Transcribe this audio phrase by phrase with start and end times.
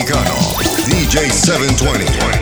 [0.00, 0.56] dominicano,
[0.86, 2.39] DJ 720.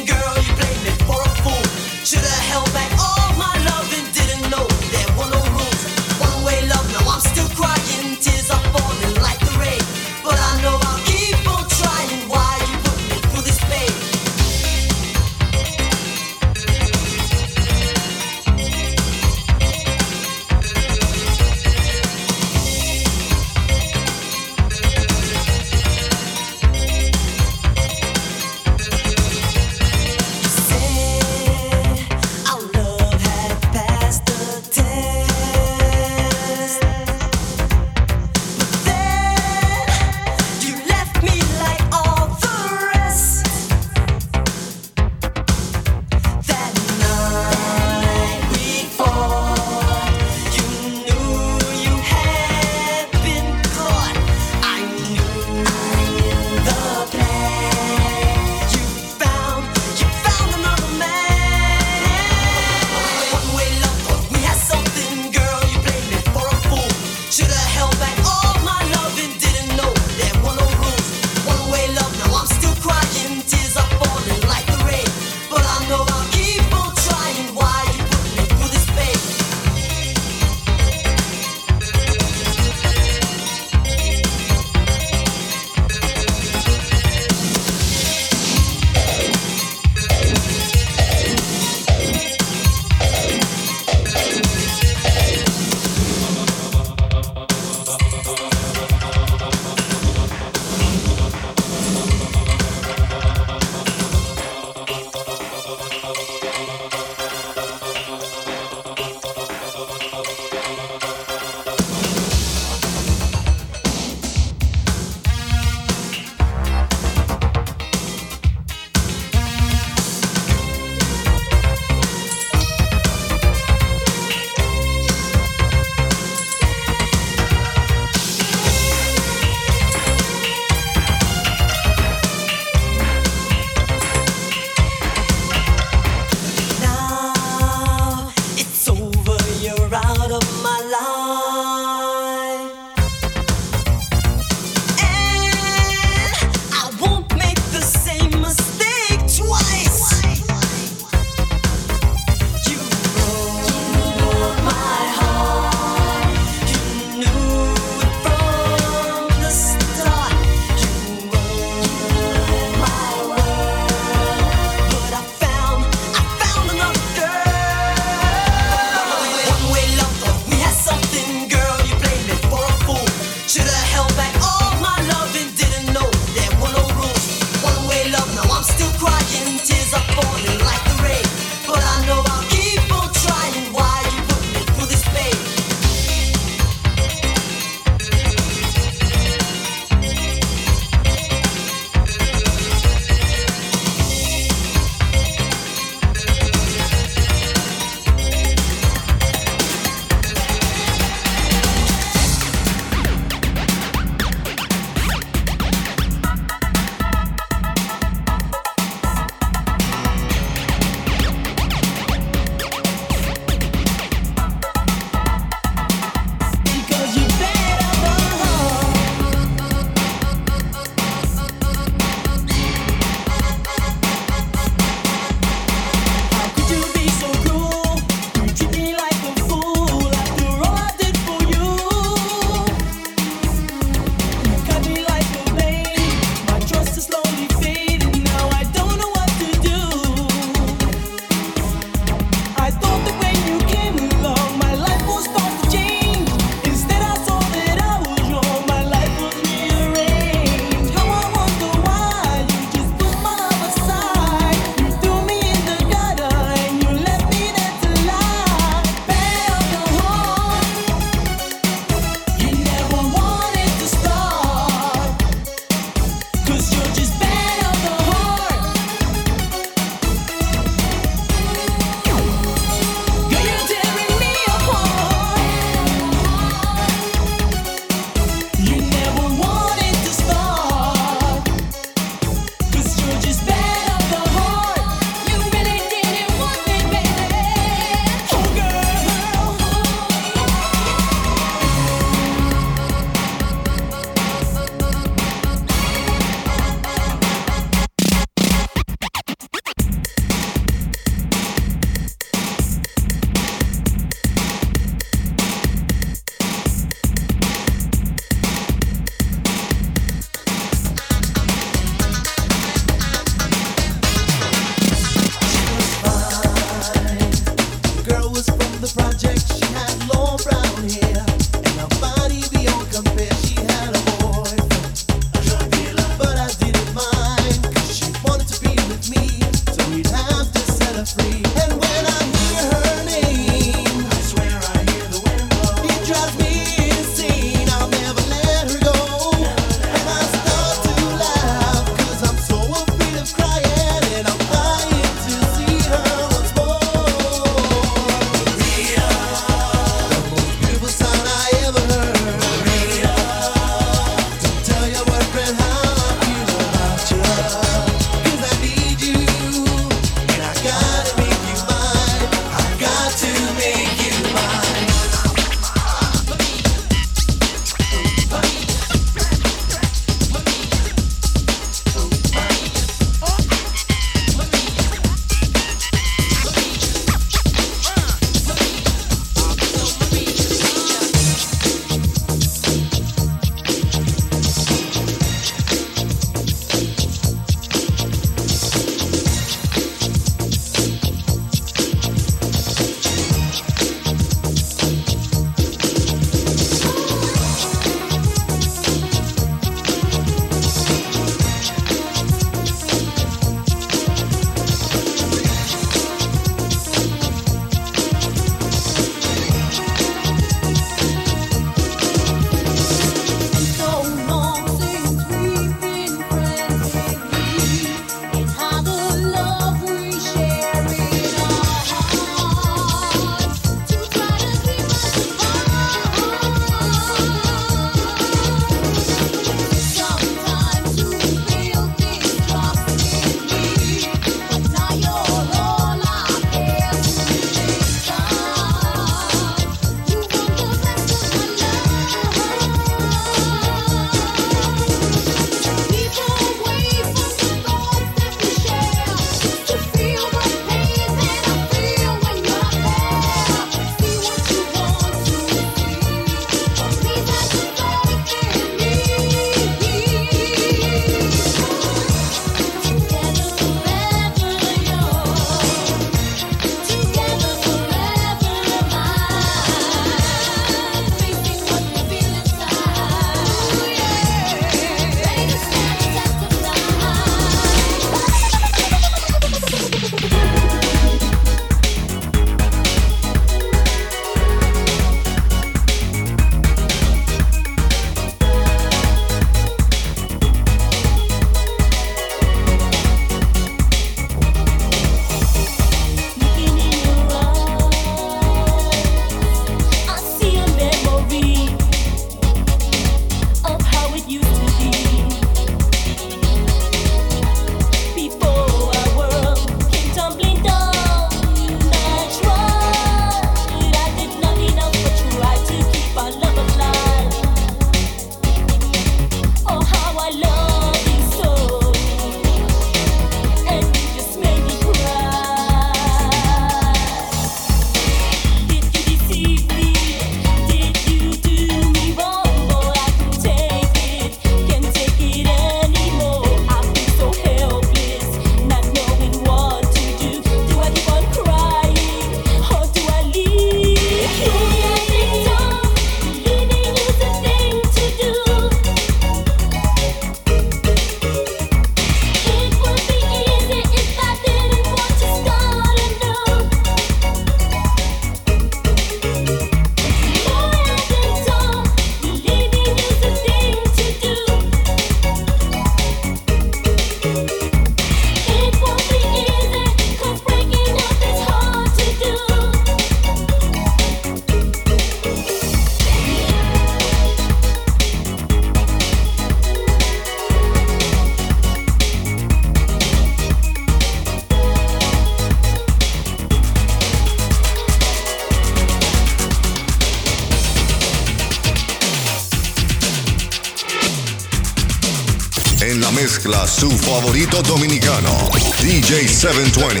[599.41, 600.00] 720.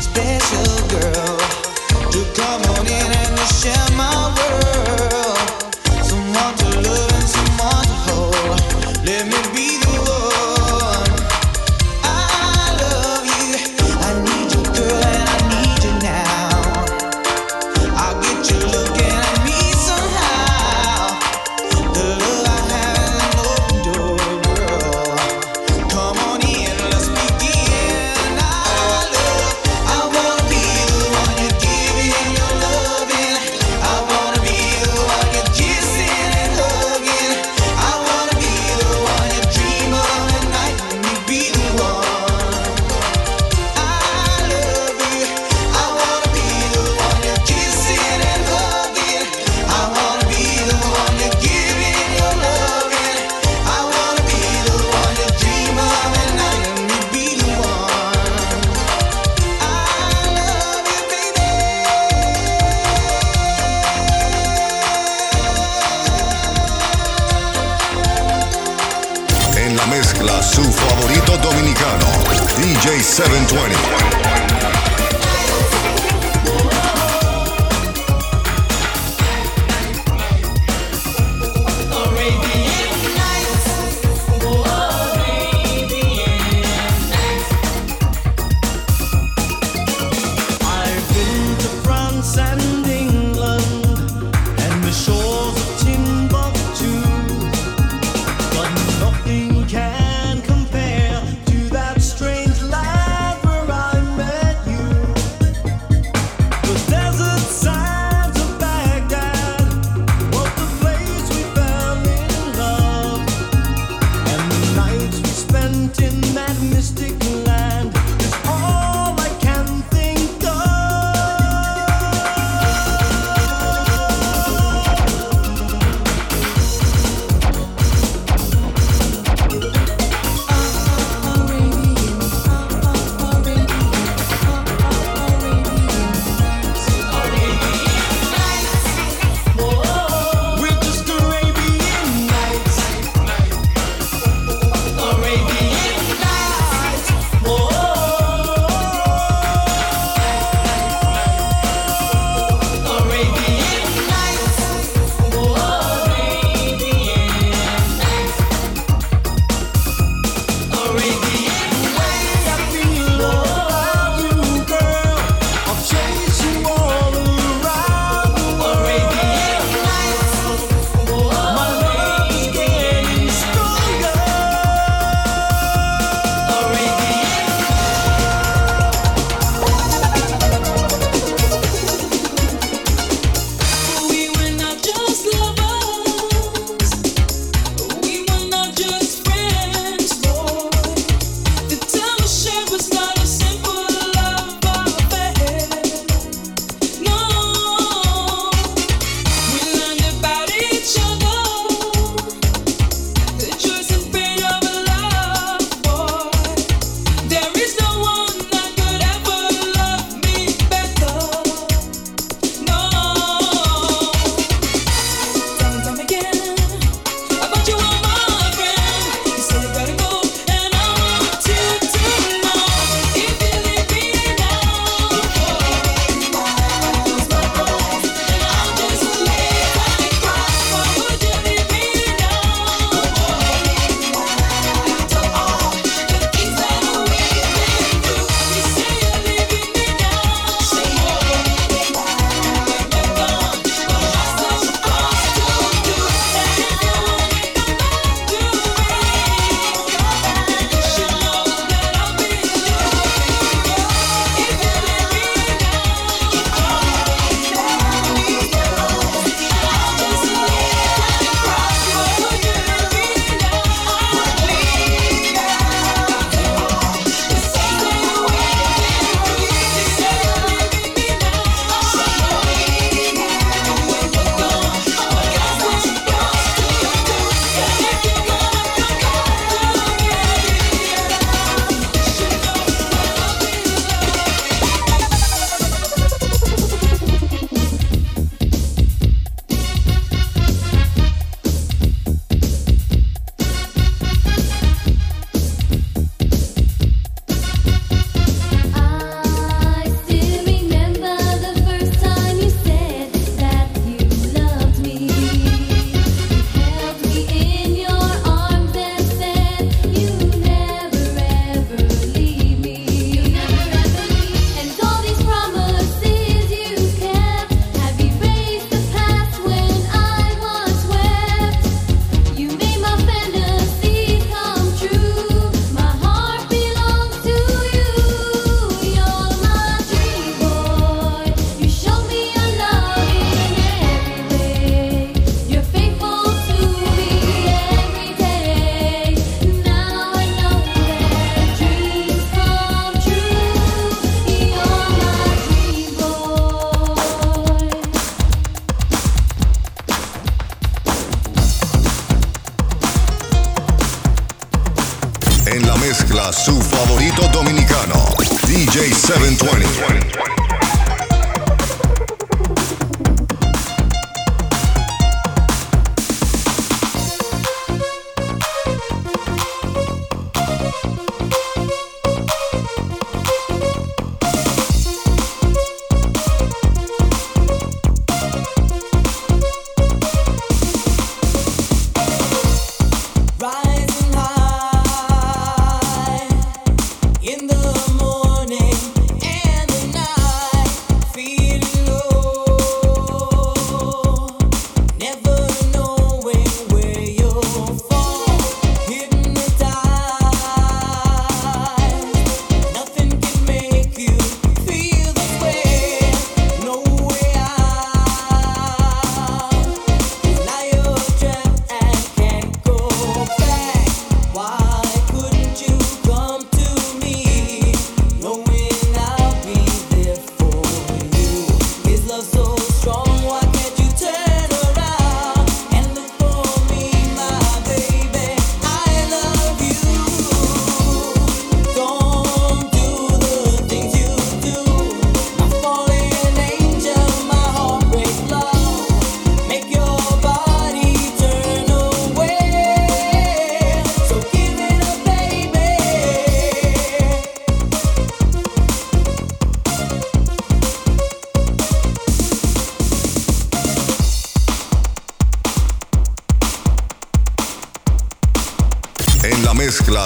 [0.00, 1.38] Special girl
[2.12, 5.11] to come on in and share my world.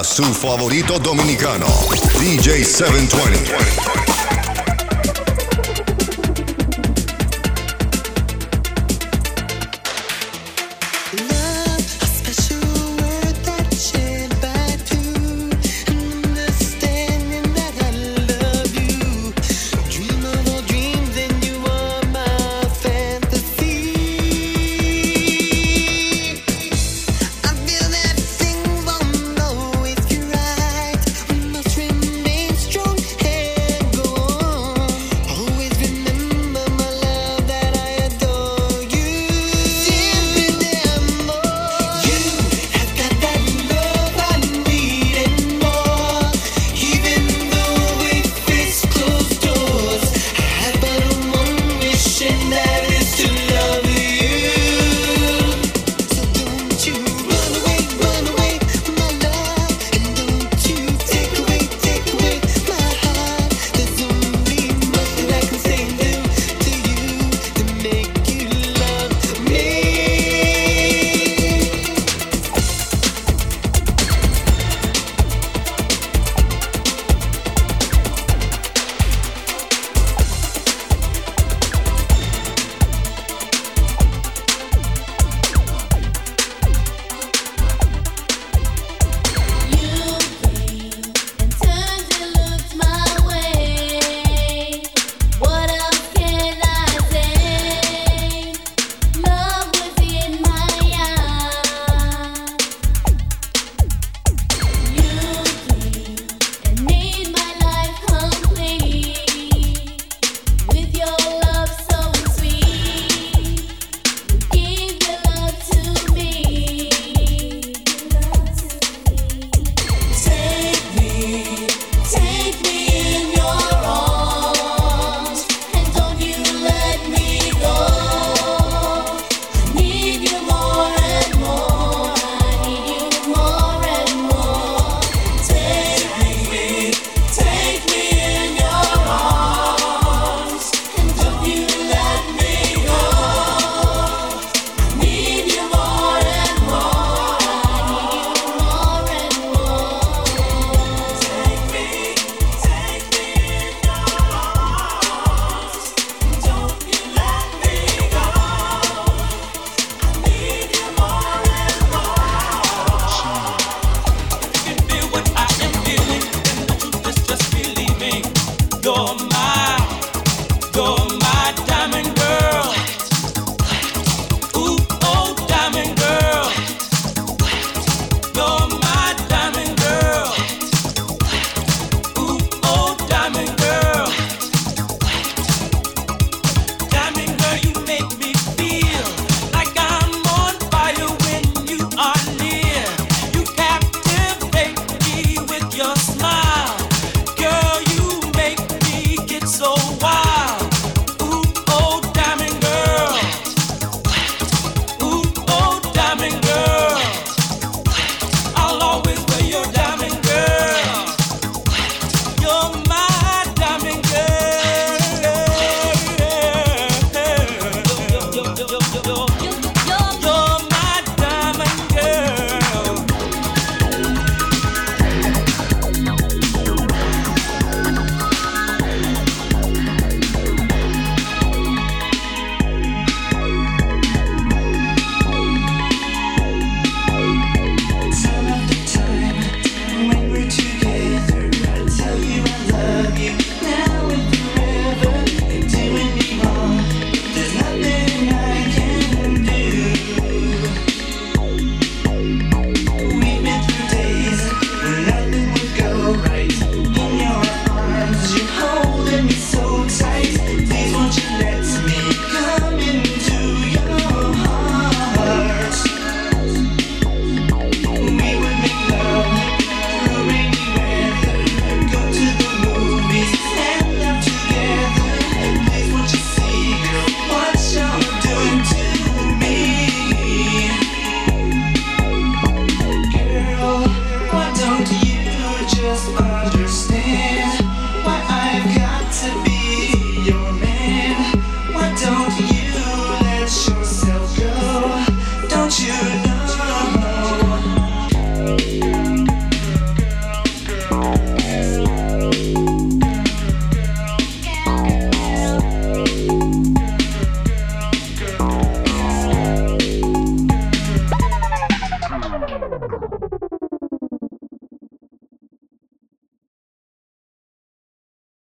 [0.02, 1.66] Su favorito dominicano,
[2.18, 4.15] DJ 720.